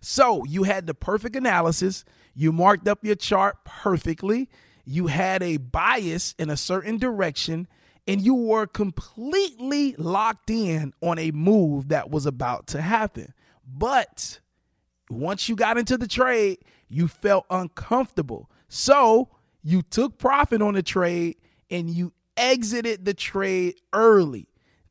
[0.00, 2.04] So you had the perfect analysis.
[2.34, 4.48] You marked up your chart perfectly.
[4.84, 7.68] You had a bias in a certain direction,
[8.06, 13.34] and you were completely locked in on a move that was about to happen.
[13.66, 14.40] But
[15.10, 16.58] once you got into the trade,
[16.88, 18.50] you felt uncomfortable.
[18.68, 19.28] So
[19.62, 21.36] you took profit on the trade
[21.70, 24.48] and you exited the trade early.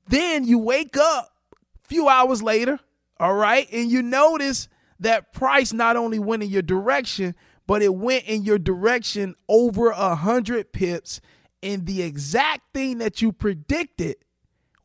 [0.08, 2.80] Then you wake up a few hours later,
[3.20, 4.68] all right, and you notice
[5.00, 7.36] that price not only went in your direction,
[7.68, 11.22] but it went in your direction over a hundred pips,
[11.62, 14.16] and the exact thing that you predicted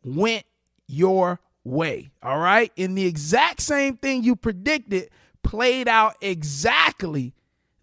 [0.04, 0.44] went
[0.86, 2.10] your way.
[2.22, 2.72] All right.
[2.76, 5.10] And the exact same thing you predicted
[5.42, 7.34] played out exactly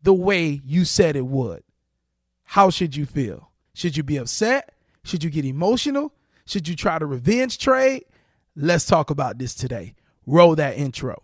[0.04, 1.64] the way you said it would.
[2.44, 3.52] How should you feel?
[3.74, 4.74] Should you be upset?
[5.04, 6.14] Should you get emotional?
[6.46, 8.06] Should you try to revenge trade?
[8.56, 9.94] Let's talk about this today.
[10.26, 11.24] Roll that intro.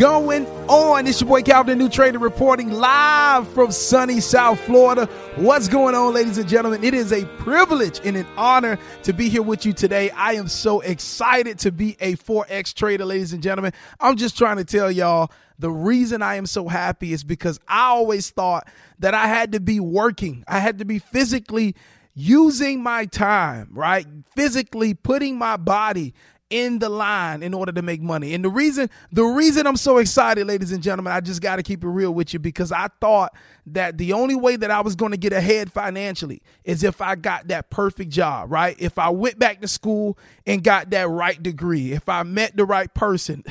[0.00, 1.06] Going on?
[1.06, 5.04] It's your boy Calvin, new trader, reporting live from sunny South Florida.
[5.36, 6.82] What's going on, ladies and gentlemen?
[6.82, 10.08] It is a privilege and an honor to be here with you today.
[10.08, 13.74] I am so excited to be a Forex trader, ladies and gentlemen.
[14.00, 17.88] I'm just trying to tell y'all the reason I am so happy is because I
[17.88, 18.68] always thought
[19.00, 21.76] that I had to be working, I had to be physically
[22.14, 24.06] using my time, right?
[24.34, 26.14] Physically putting my body
[26.50, 28.34] in the line in order to make money.
[28.34, 31.62] And the reason the reason I'm so excited, ladies and gentlemen, I just got to
[31.62, 33.32] keep it real with you because I thought
[33.66, 37.14] that the only way that I was going to get ahead financially is if I
[37.14, 38.74] got that perfect job, right?
[38.80, 42.64] If I went back to school and got that right degree, if I met the
[42.64, 43.44] right person.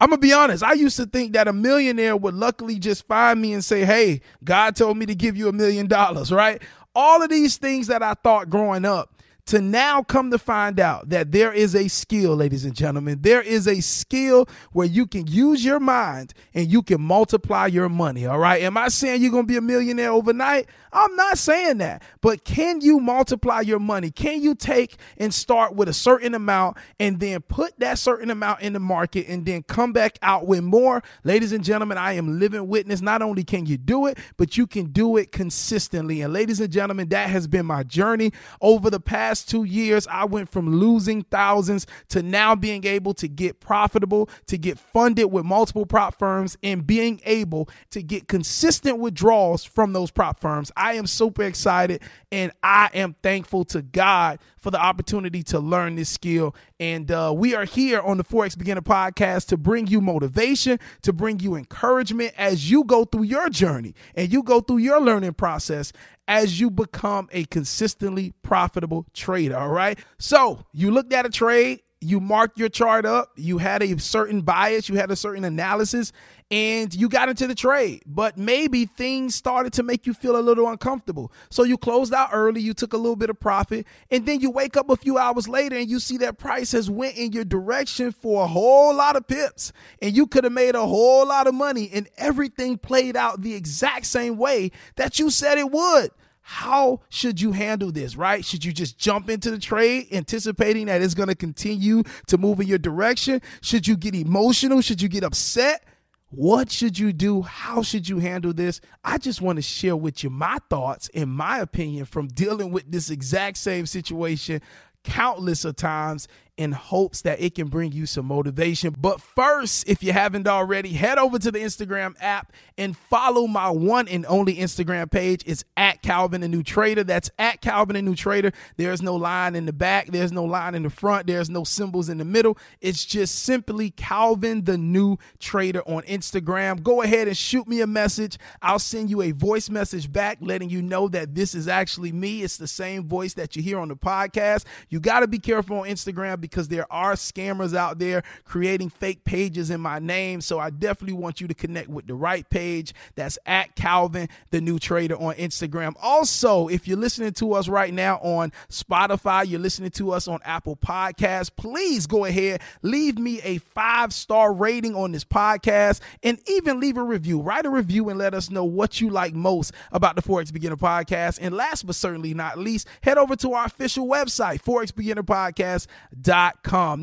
[0.00, 3.06] I'm going to be honest, I used to think that a millionaire would luckily just
[3.06, 6.62] find me and say, "Hey, God told me to give you a million dollars," right?
[6.94, 9.12] All of these things that I thought growing up
[9.46, 13.18] to now come to find out that there is a skill, ladies and gentlemen.
[13.20, 17.88] There is a skill where you can use your mind and you can multiply your
[17.88, 18.26] money.
[18.26, 18.60] All right.
[18.62, 20.68] Am I saying you're going to be a millionaire overnight?
[20.92, 22.02] I'm not saying that.
[22.20, 24.10] But can you multiply your money?
[24.10, 28.62] Can you take and start with a certain amount and then put that certain amount
[28.62, 31.02] in the market and then come back out with more?
[31.22, 33.00] Ladies and gentlemen, I am living witness.
[33.00, 36.22] Not only can you do it, but you can do it consistently.
[36.22, 40.06] And ladies and gentlemen, that has been my journey over the past last two years,
[40.10, 45.30] I went from losing thousands to now being able to get profitable, to get funded
[45.30, 50.72] with multiple prop firms, and being able to get consistent withdrawals from those prop firms.
[50.74, 52.02] I am super excited
[52.32, 56.54] and I am thankful to God for the opportunity to learn this skill.
[56.80, 61.12] And uh, we are here on the Forex Beginner Podcast to bring you motivation, to
[61.12, 65.34] bring you encouragement as you go through your journey and you go through your learning
[65.34, 65.92] process
[66.28, 69.56] as you become a consistently profitable trader.
[69.56, 69.98] All right.
[70.18, 74.42] So you looked at a trade, you marked your chart up, you had a certain
[74.42, 76.12] bias, you had a certain analysis,
[76.50, 78.02] and you got into the trade.
[78.06, 81.32] But maybe things started to make you feel a little uncomfortable.
[81.50, 84.50] So you closed out early, you took a little bit of profit, and then you
[84.50, 87.44] wake up a few hours later and you see that price has went in your
[87.44, 89.72] direction for a whole lot of pips.
[90.02, 93.54] And you could have made a whole lot of money and everything played out the
[93.54, 96.10] exact same way that you said it would
[96.48, 98.44] how should you handle this, right?
[98.44, 102.60] Should you just jump into the trade anticipating that it's going to continue to move
[102.60, 103.42] in your direction?
[103.62, 104.80] Should you get emotional?
[104.80, 105.84] Should you get upset?
[106.30, 107.42] What should you do?
[107.42, 108.80] How should you handle this?
[109.02, 112.92] I just want to share with you my thoughts and my opinion from dealing with
[112.92, 114.60] this exact same situation
[115.02, 118.94] countless of times in hopes that it can bring you some motivation.
[118.98, 123.68] But first, if you haven't already, head over to the Instagram app and follow my
[123.68, 125.42] one and only Instagram page.
[125.46, 127.04] It's at Calvin the New Trader.
[127.04, 128.52] That's at Calvin the New Trader.
[128.76, 132.08] There's no line in the back, there's no line in the front, there's no symbols
[132.08, 132.56] in the middle.
[132.80, 136.82] It's just simply Calvin the New Trader on Instagram.
[136.82, 138.38] Go ahead and shoot me a message.
[138.62, 142.42] I'll send you a voice message back letting you know that this is actually me.
[142.42, 144.64] It's the same voice that you hear on the podcast.
[144.88, 149.24] You got to be careful on Instagram because there are scammers out there creating fake
[149.24, 150.40] pages in my name.
[150.40, 152.94] So I definitely want you to connect with the right page.
[153.14, 155.94] That's at Calvin, the new trader on Instagram.
[156.00, 160.40] Also, if you're listening to us right now on Spotify, you're listening to us on
[160.44, 166.38] Apple Podcasts, please go ahead, leave me a five star rating on this podcast and
[166.48, 167.40] even leave a review.
[167.40, 170.76] Write a review and let us know what you like most about the Forex Beginner
[170.76, 171.38] Podcast.
[171.40, 176.35] And last but certainly not least, head over to our official website, forexbeginnerpodcast.com.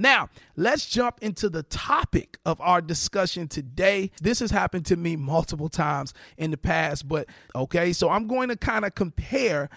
[0.02, 4.12] Now, let's jump into the topic of our discussion today.
[4.22, 8.50] This has happened to me multiple times in the past, but okay, so I'm going
[8.50, 9.70] to kind of compare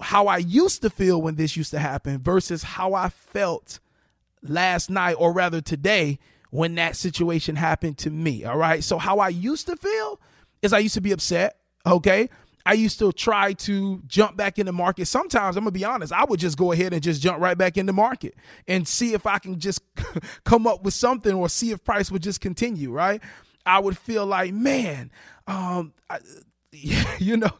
[0.00, 3.80] how I used to feel when this used to happen versus how I felt
[4.42, 6.18] last night, or rather today,
[6.50, 8.44] when that situation happened to me.
[8.44, 8.82] All right.
[8.82, 10.20] So, how I used to feel
[10.62, 11.58] is I used to be upset.
[11.86, 12.28] Okay.
[12.64, 15.06] I used to try to jump back in the market.
[15.06, 17.76] Sometimes I'm gonna be honest, I would just go ahead and just jump right back
[17.76, 18.34] in the market
[18.68, 19.82] and see if I can just
[20.44, 23.22] come up with something or see if price would just continue, right?
[23.64, 25.10] I would feel like, man,
[25.46, 25.92] um,
[27.18, 27.50] you know,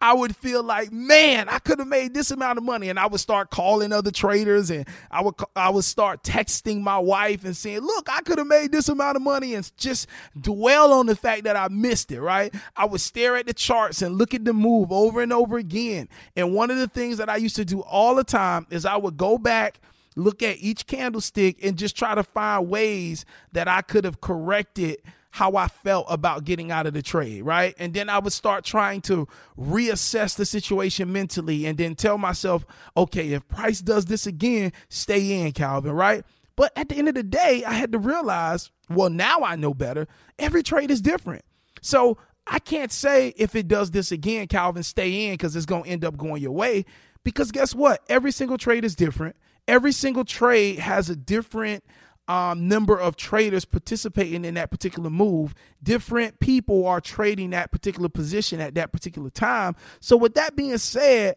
[0.00, 3.06] I would feel like, man, I could have made this amount of money, and I
[3.06, 7.54] would start calling other traders, and I would I would start texting my wife and
[7.54, 10.06] saying, look, I could have made this amount of money, and just
[10.40, 12.22] dwell on the fact that I missed it.
[12.22, 12.54] Right?
[12.74, 16.08] I would stare at the charts and look at the move over and over again.
[16.34, 18.96] And one of the things that I used to do all the time is I
[18.96, 19.80] would go back
[20.14, 24.98] look at each candlestick and just try to find ways that I could have corrected
[25.32, 27.74] how I felt about getting out of the trade, right?
[27.78, 29.26] And then I would start trying to
[29.58, 32.66] reassess the situation mentally and then tell myself,
[32.98, 36.22] okay, if price does this again, stay in, Calvin, right?
[36.54, 39.72] But at the end of the day, I had to realize, well, now I know
[39.72, 40.06] better.
[40.38, 41.46] Every trade is different.
[41.80, 45.84] So I can't say if it does this again, Calvin, stay in because it's going
[45.84, 46.84] to end up going your way.
[47.24, 48.02] Because guess what?
[48.10, 49.36] Every single trade is different.
[49.66, 51.84] Every single trade has a different
[52.28, 55.54] um, number of traders participating in that particular move.
[55.82, 59.74] Different people are trading that particular position at that particular time.
[60.00, 61.36] So, with that being said,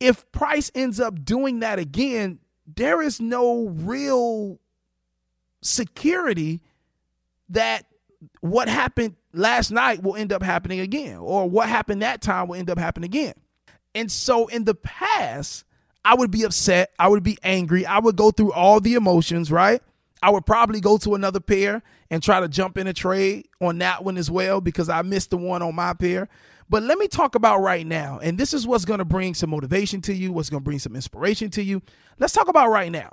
[0.00, 4.58] if price ends up doing that again, there is no real
[5.60, 6.60] security
[7.48, 7.86] that
[8.40, 12.56] what happened last night will end up happening again, or what happened that time will
[12.56, 13.34] end up happening again.
[13.94, 15.64] And so, in the past,
[16.04, 16.92] I would be upset.
[16.98, 17.84] I would be angry.
[17.84, 19.82] I would go through all the emotions, right?
[20.22, 23.78] I would probably go to another pair and try to jump in a trade on
[23.78, 26.28] that one as well because I missed the one on my pair.
[26.68, 28.18] But let me talk about right now.
[28.22, 30.78] And this is what's going to bring some motivation to you, what's going to bring
[30.78, 31.82] some inspiration to you.
[32.18, 33.10] Let's talk about right now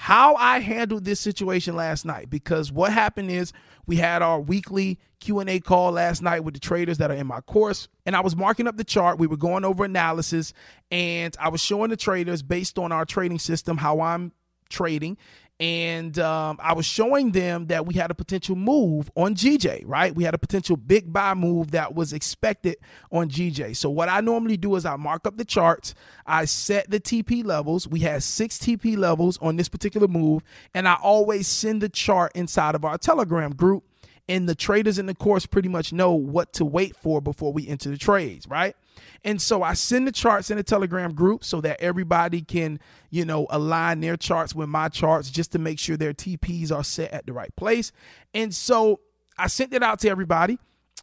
[0.00, 3.52] how I handled this situation last night because what happened is
[3.84, 7.40] we had our weekly Q&A call last night with the traders that are in my
[7.40, 10.52] course and I was marking up the chart we were going over analysis
[10.92, 14.30] and I was showing the traders based on our trading system how I'm
[14.68, 15.16] trading
[15.60, 20.14] and um, I was showing them that we had a potential move on GJ, right?
[20.14, 22.76] We had a potential big buy move that was expected
[23.10, 23.74] on GJ.
[23.76, 25.94] So what I normally do is I mark up the charts,
[26.26, 27.88] I set the TP levels.
[27.88, 30.42] We had six TP levels on this particular move,
[30.74, 33.87] and I always send the chart inside of our Telegram group.
[34.28, 37.66] And the traders in the course pretty much know what to wait for before we
[37.66, 38.76] enter the trades, right?
[39.24, 42.78] And so I send the charts in a Telegram group so that everybody can,
[43.10, 46.84] you know, align their charts with my charts just to make sure their TPs are
[46.84, 47.90] set at the right place.
[48.34, 49.00] And so
[49.38, 50.58] I sent it out to everybody.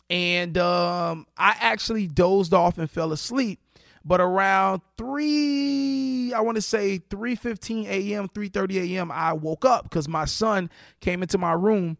[0.10, 3.60] And um, I actually dozed off and fell asleep.
[4.08, 10.08] But around three, I want to say 3:15 a.m., 3:30 a.m., I woke up because
[10.08, 11.98] my son came into my room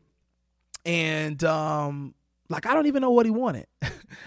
[0.86, 2.14] and um,
[2.50, 3.68] like I don't even know what he wanted.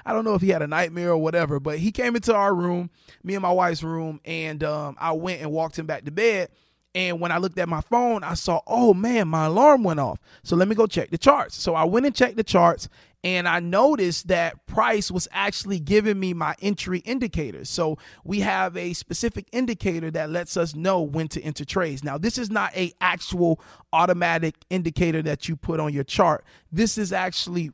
[0.05, 2.55] I don't know if he had a nightmare or whatever, but he came into our
[2.55, 2.91] room,
[3.23, 6.51] me and my wife's room, and um, I went and walked him back to bed.
[6.99, 10.19] And when I looked at my phone, I saw, oh man, my alarm went off.
[10.43, 11.55] So let me go check the charts.
[11.55, 12.89] So I went and checked the charts,
[13.23, 17.71] and I noticed that price was actually giving me my entry indicators.
[17.71, 22.03] So we have a specific indicator that lets us know when to enter trades.
[22.03, 23.61] Now, this is not a actual
[23.93, 26.45] automatic indicator that you put on your chart.
[26.73, 27.71] This is actually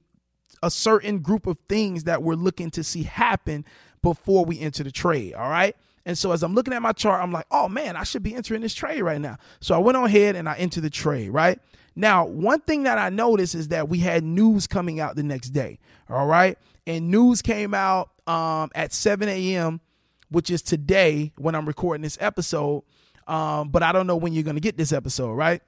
[0.63, 3.65] a certain group of things that we're looking to see happen
[4.03, 5.33] before we enter the trade.
[5.33, 5.75] All right.
[6.07, 8.35] And so as I'm looking at my chart, I'm like, oh man, I should be
[8.35, 9.39] entering this trade right now.
[9.61, 11.59] So I went on ahead and I entered the trade, right?
[11.97, 15.51] Now, one thing that I noticed is that we had news coming out the next
[15.51, 15.79] day.
[16.09, 16.59] All right.
[16.87, 19.81] And news came out um, at 7 a.m.,
[20.29, 22.83] which is today when I'm recording this episode.
[23.27, 25.63] Um, but I don't know when you're going to get this episode, right?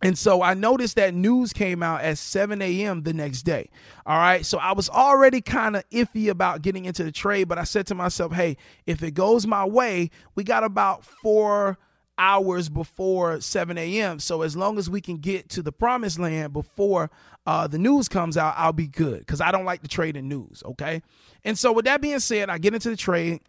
[0.00, 3.02] And so I noticed that news came out at 7 a.m.
[3.02, 3.68] the next day.
[4.06, 4.46] All right.
[4.46, 7.86] So I was already kind of iffy about getting into the trade, but I said
[7.88, 11.78] to myself, hey, if it goes my way, we got about four
[12.16, 14.18] hours before 7 a.m.
[14.20, 17.10] So as long as we can get to the promised land before
[17.46, 20.28] uh, the news comes out, I'll be good because I don't like to trade in
[20.28, 20.62] news.
[20.64, 21.02] Okay.
[21.44, 23.40] And so with that being said, I get into the trade.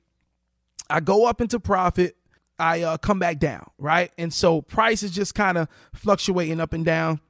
[0.90, 2.16] I go up into profit.
[2.60, 4.12] I uh, come back down, right?
[4.18, 7.22] And so price is just kind of fluctuating up and down.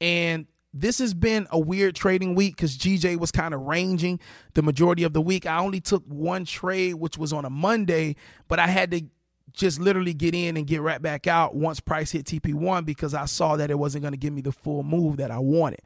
[0.00, 4.20] And this has been a weird trading week because GJ was kind of ranging
[4.54, 5.46] the majority of the week.
[5.46, 8.16] I only took one trade, which was on a Monday,
[8.48, 9.02] but I had to
[9.52, 13.24] just literally get in and get right back out once price hit TP1 because I
[13.24, 15.80] saw that it wasn't going to give me the full move that I wanted.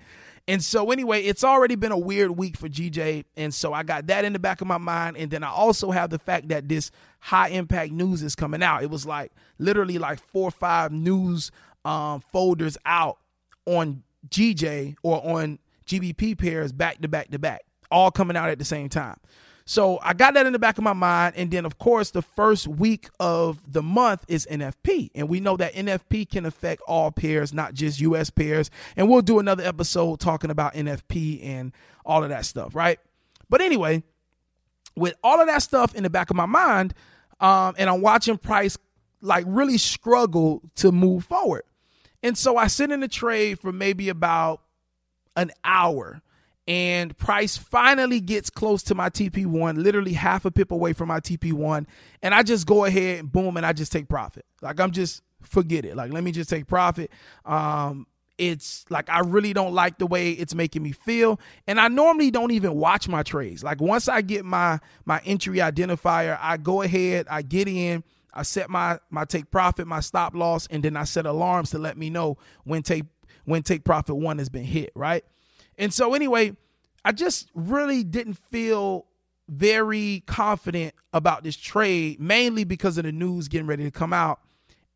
[0.50, 3.24] And so, anyway, it's already been a weird week for GJ.
[3.36, 5.16] And so, I got that in the back of my mind.
[5.16, 6.90] And then I also have the fact that this
[7.20, 8.82] high impact news is coming out.
[8.82, 9.30] It was like
[9.60, 11.52] literally like four or five news
[11.84, 13.18] um, folders out
[13.64, 18.58] on GJ or on GBP pairs back to back to back, all coming out at
[18.58, 19.18] the same time.
[19.70, 21.36] So I got that in the back of my mind.
[21.36, 25.12] And then, of course, the first week of the month is NFP.
[25.14, 28.68] And we know that NFP can affect all pairs, not just US pairs.
[28.96, 31.70] And we'll do another episode talking about NFP and
[32.04, 32.98] all of that stuff, right?
[33.48, 34.02] But anyway,
[34.96, 36.92] with all of that stuff in the back of my mind,
[37.38, 38.76] um, and I'm watching price
[39.20, 41.62] like really struggle to move forward.
[42.24, 44.62] And so I sit in the trade for maybe about
[45.36, 46.22] an hour
[46.66, 51.20] and price finally gets close to my TP1, literally half a pip away from my
[51.20, 51.86] TP1,
[52.22, 54.44] and I just go ahead and boom, and I just take profit.
[54.62, 55.96] Like I'm just forget it.
[55.96, 57.10] Like let me just take profit.
[57.44, 58.06] Um,
[58.38, 62.30] it's like I really don't like the way it's making me feel, and I normally
[62.30, 63.62] don't even watch my trades.
[63.62, 68.02] Like once I get my my entry identifier, I go ahead, I get in.
[68.32, 71.78] I set my my take profit, my stop loss, and then I set alarms to
[71.78, 73.04] let me know when take
[73.44, 75.24] when take profit one has been hit, right?
[75.80, 76.54] And so, anyway,
[77.04, 79.06] I just really didn't feel
[79.48, 84.40] very confident about this trade, mainly because of the news getting ready to come out.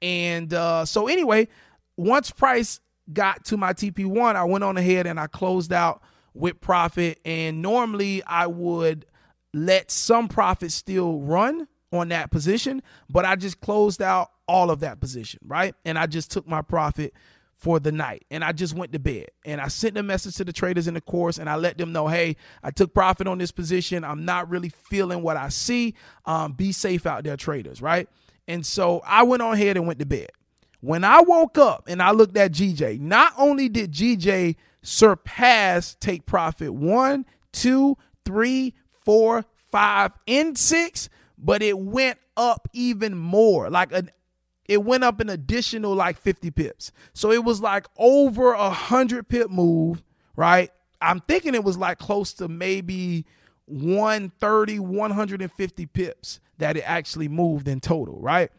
[0.03, 1.49] And uh, so, anyway,
[1.97, 6.03] once price got to my TP1, I went on ahead and I closed out
[6.35, 7.19] with profit.
[7.25, 9.07] And normally I would
[9.55, 14.81] let some profit still run on that position, but I just closed out all of
[14.81, 15.75] that position, right?
[15.85, 17.15] And I just took my profit
[17.57, 20.45] for the night and I just went to bed and I sent a message to
[20.45, 23.39] the traders in the course and I let them know, hey, I took profit on
[23.39, 24.05] this position.
[24.05, 25.95] I'm not really feeling what I see.
[26.27, 28.09] Um, be safe out there, traders, right?
[28.47, 30.31] And so I went on ahead and went to bed.
[30.81, 36.27] When I woke up and I looked at GJ, not only did GJ surpass take
[36.27, 41.09] profit one, two, three, four, five, and six,
[41.39, 44.11] but it went up even more, like an
[44.67, 46.93] it went up an additional like 50 pips.
[47.13, 50.03] So it was like over a hundred pip move,
[50.37, 50.71] right?
[51.01, 53.27] I'm thinking it was like close to maybe
[53.67, 58.51] 130, 150 pips that it actually moved in total, right?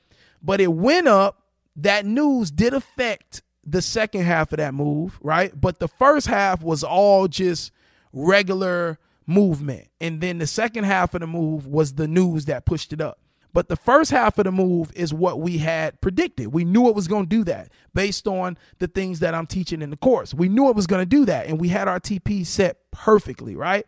[0.42, 1.42] But it went up.
[1.78, 5.60] That news did affect the second half of that move, right?
[5.60, 7.72] But the first half was all just
[8.14, 9.88] regular movement.
[10.00, 13.20] And then the second half of the move was the news that pushed it up.
[13.56, 16.48] But the first half of the move is what we had predicted.
[16.48, 19.82] We knew it was going to do that based on the things that I'm teaching
[19.82, 20.34] in the course.
[20.34, 23.56] We knew it was going to do that, and we had our TP set perfectly,
[23.56, 23.88] right?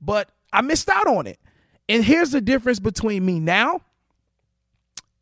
[0.00, 1.40] But I missed out on it.
[1.88, 3.80] And here's the difference between me now.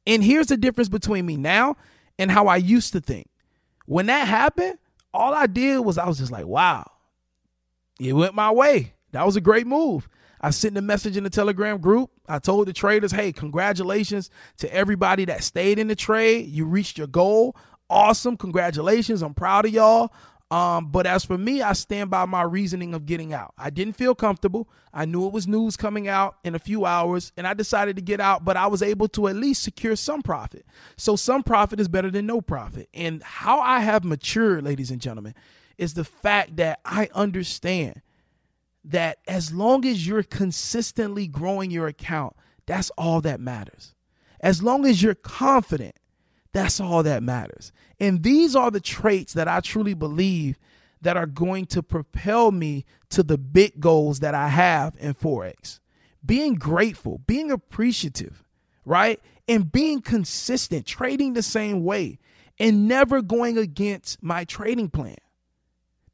[0.07, 1.79] And here's the difference between me now
[2.19, 3.31] and how I used to think.
[3.87, 4.77] When that happened,
[5.15, 6.85] all I did was I was just like, wow,
[7.99, 8.93] it went my way.
[9.13, 10.07] That was a great move.
[10.41, 12.11] I sent a message in the Telegram group.
[12.29, 16.47] I told the traders, hey, congratulations to everybody that stayed in the trade.
[16.49, 17.57] You reached your goal.
[17.89, 18.37] Awesome.
[18.37, 19.23] Congratulations.
[19.23, 20.13] I'm proud of y'all.
[20.51, 23.53] Um, but as for me, I stand by my reasoning of getting out.
[23.59, 24.69] I didn't feel comfortable.
[24.95, 28.03] I knew it was news coming out in a few hours, and I decided to
[28.03, 30.65] get out, but I was able to at least secure some profit.
[30.97, 32.89] So, some profit is better than no profit.
[32.95, 35.35] And how I have matured, ladies and gentlemen,
[35.79, 38.01] is the fact that I understand
[38.87, 42.35] that as long as you're consistently growing your account,
[42.67, 43.95] that's all that matters.
[44.41, 45.97] As long as you're confident,
[46.53, 47.73] that's all that matters.
[47.99, 50.59] And these are the traits that I truly believe
[51.03, 55.81] that are going to propel me to the big goals that I have in Forex.
[56.25, 58.45] Being grateful, being appreciative,
[58.85, 59.21] right?
[59.47, 62.19] And being consistent, trading the same way,
[62.59, 65.17] and never going against my trading plan.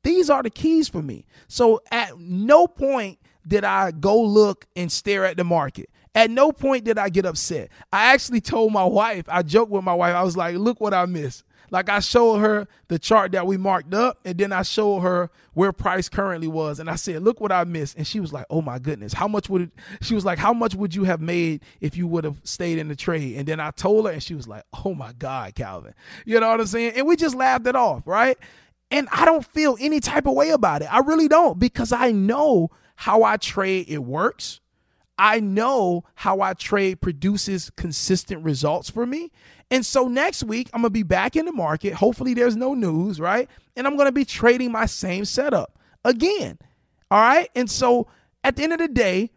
[0.03, 1.27] These are the keys for me.
[1.49, 5.91] So at no point did I go look and stare at the market.
[6.15, 7.71] At no point did I get upset.
[7.93, 10.93] I actually told my wife, I joked with my wife, I was like, look what
[10.93, 11.45] I missed.
[11.73, 15.31] Like I showed her the chart that we marked up, and then I showed her
[15.55, 18.45] where price currently was, and I said, "Look what I missed." And she was like,
[18.51, 19.71] "Oh my goodness, how much would it?"
[20.03, 22.89] She was like, "How much would you have made if you would have stayed in
[22.89, 25.95] the trade?" And then I told her, and she was like, "Oh my God, Calvin,"
[26.27, 26.93] you know what I'm saying?
[26.95, 28.37] And we just laughed it off, right?
[28.93, 30.93] And I don't feel any type of way about it.
[30.93, 34.61] I really don't because I know how I trade it works.
[35.19, 39.31] I know how I trade produces consistent results for me.
[39.71, 41.95] And so next week, I'm going to be back in the market.
[41.95, 43.49] Hopefully, there's no news, right?
[43.77, 46.59] And I'm going to be trading my same setup again.
[47.11, 47.49] All right.
[47.57, 48.09] And so
[48.45, 49.31] at the end of the day,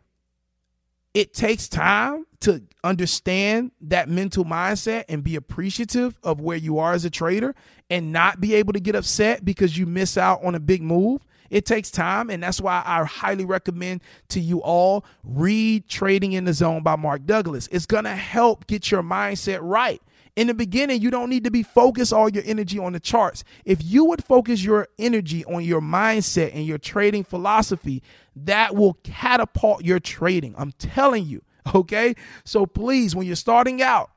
[1.16, 6.92] it takes time to understand that mental mindset and be appreciative of where you are
[6.92, 7.56] as a trader
[7.90, 11.26] and not be able to get upset because you miss out on a big move.
[11.50, 16.44] It takes time, and that's why I highly recommend to you all read Trading in
[16.44, 17.70] the Zone by Mark Douglas.
[17.72, 20.02] It's to help get your mindset right.
[20.36, 23.44] In the beginning, you don't need to be focused all your energy on the charts.
[23.64, 28.04] If you would focus your energy on your mindset and your trading philosophy,
[28.36, 30.54] that will catapult your trading.
[30.58, 31.42] I'm telling you,
[31.76, 32.16] okay?
[32.44, 34.12] So please, when you're starting out,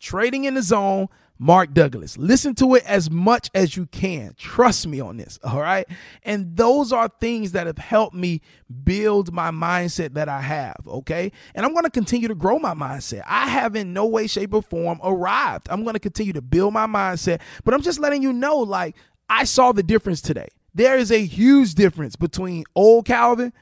[0.00, 2.16] trading in the zone, Mark Douglas.
[2.16, 4.34] Listen to it as much as you can.
[4.38, 5.38] Trust me on this.
[5.42, 5.86] All right.
[6.22, 8.40] And those are things that have helped me
[8.84, 10.76] build my mindset that I have.
[10.86, 11.32] Okay.
[11.54, 13.22] And I'm going to continue to grow my mindset.
[13.26, 15.66] I have in no way, shape, or form arrived.
[15.70, 17.40] I'm going to continue to build my mindset.
[17.64, 18.96] But I'm just letting you know, like,
[19.28, 20.48] I saw the difference today.
[20.72, 23.52] There is a huge difference between old Calvin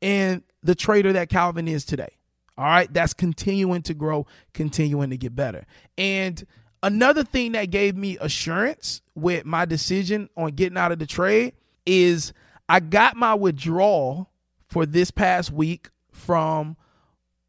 [0.00, 2.16] and the trader that Calvin is today.
[2.56, 2.92] All right.
[2.92, 5.66] That's continuing to grow, continuing to get better.
[5.98, 6.44] And
[6.82, 11.54] Another thing that gave me assurance with my decision on getting out of the trade
[11.86, 12.32] is
[12.68, 14.30] I got my withdrawal
[14.68, 16.76] for this past week from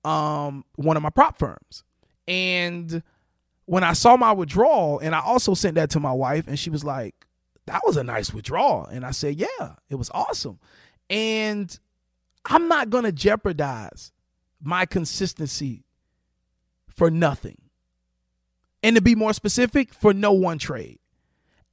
[0.04, 1.84] um, one of my prop firms.
[2.28, 3.04] And
[3.66, 6.70] when I saw my withdrawal, and I also sent that to my wife, and she
[6.70, 7.14] was like,
[7.66, 8.86] that was a nice withdrawal.
[8.86, 10.60] And I said, yeah, it was awesome.
[11.10, 11.78] And
[12.46, 14.12] I'm not going to jeopardize
[14.62, 15.84] my consistency
[16.88, 17.58] for nothing
[18.84, 21.00] and to be more specific, for no one trade.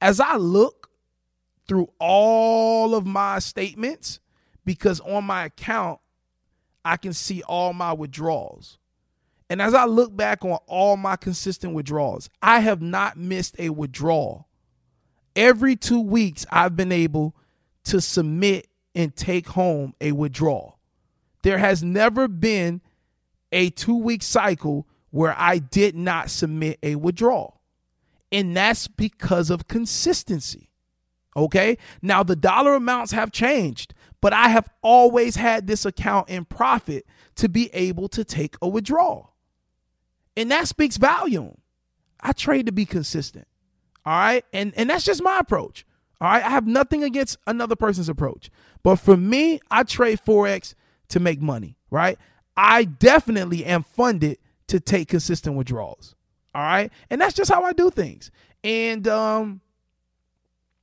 [0.01, 0.89] As I look
[1.67, 4.19] through all of my statements,
[4.65, 5.99] because on my account,
[6.83, 8.77] I can see all my withdrawals.
[9.49, 13.69] And as I look back on all my consistent withdrawals, I have not missed a
[13.69, 14.47] withdrawal.
[15.35, 17.35] Every two weeks, I've been able
[17.85, 20.79] to submit and take home a withdrawal.
[21.43, 22.81] There has never been
[23.51, 27.59] a two week cycle where I did not submit a withdrawal.
[28.31, 30.69] And that's because of consistency.
[31.35, 31.79] Okay.
[32.03, 37.07] Now, the dollar amounts have changed, but I have always had this account in profit
[37.33, 39.33] to be able to take a withdrawal.
[40.35, 41.57] And that speaks volume.
[42.21, 43.47] I trade to be consistent.
[44.05, 44.45] All right.
[44.53, 45.83] And, and that's just my approach.
[46.21, 46.45] All right.
[46.45, 48.51] I have nothing against another person's approach.
[48.83, 50.75] But for me, I trade Forex
[51.07, 51.75] to make money.
[51.89, 52.19] Right.
[52.55, 56.15] I definitely am funded to take consistent withdrawals.
[56.53, 56.91] All right.
[57.09, 58.31] And that's just how I do things.
[58.63, 59.61] And um,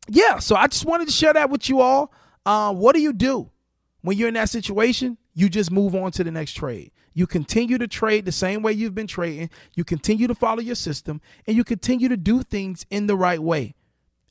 [0.09, 2.13] yeah, so I just wanted to share that with you all.
[2.47, 3.51] Uh, what do you do
[4.03, 5.19] when you're in that situation?
[5.35, 6.93] You just move on to the next trade.
[7.13, 9.51] You continue to trade the same way you've been trading.
[9.75, 13.41] You continue to follow your system and you continue to do things in the right
[13.41, 13.75] way.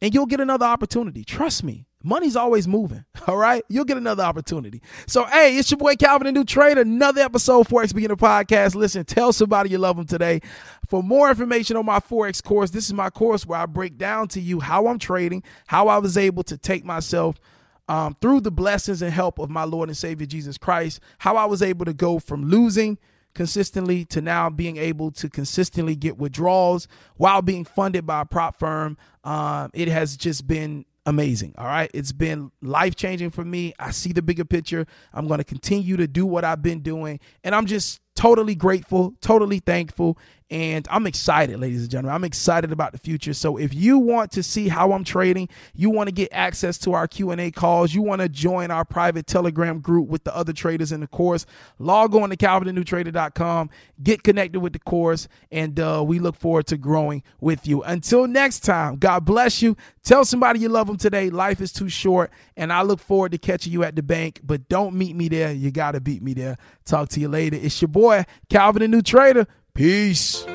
[0.01, 1.23] And you'll get another opportunity.
[1.23, 1.87] Trust me.
[2.03, 3.05] Money's always moving.
[3.27, 3.63] All right.
[3.69, 4.81] You'll get another opportunity.
[5.07, 6.77] So, hey, it's your boy Calvin, the new Trade.
[6.77, 8.75] Another episode Forex Beginner Podcast.
[8.75, 10.41] Listen, tell somebody you love them today.
[10.87, 14.27] For more information on my Forex course, this is my course where I break down
[14.29, 17.39] to you how I'm trading, how I was able to take myself
[17.87, 21.45] um, through the blessings and help of my Lord and Savior Jesus Christ, how I
[21.45, 22.97] was able to go from losing
[23.33, 26.87] consistently to now being able to consistently get withdrawals
[27.17, 28.97] while being funded by a prop firm.
[29.23, 31.53] Um, it has just been amazing.
[31.57, 31.89] All right.
[31.93, 33.73] It's been life changing for me.
[33.79, 34.85] I see the bigger picture.
[35.13, 37.19] I'm going to continue to do what I've been doing.
[37.43, 40.17] And I'm just totally grateful, totally thankful,
[40.53, 42.13] and I'm excited, ladies and gentlemen.
[42.13, 43.33] I'm excited about the future.
[43.33, 46.93] So if you want to see how I'm trading, you want to get access to
[46.93, 50.91] our Q&A calls, you want to join our private Telegram group with the other traders
[50.91, 51.47] in the course,
[51.79, 53.71] log on to calvinthenewtrader.com,
[54.03, 57.81] get connected with the course, and uh, we look forward to growing with you.
[57.81, 59.75] Until next time, God bless you.
[60.03, 61.31] Tell somebody you love them today.
[61.31, 64.69] Life is too short, and I look forward to catching you at the bank, but
[64.69, 65.51] don't meet me there.
[65.51, 66.57] You got to beat me there.
[66.85, 67.57] Talk to you later.
[67.59, 69.47] It's your boy boy, Calvin the New Trader.
[69.73, 70.45] Peace.